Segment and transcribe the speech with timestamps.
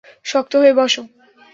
[0.25, 1.01] শক্ত হয়ে বসো!